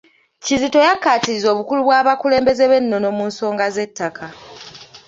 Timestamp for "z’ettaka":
3.75-4.25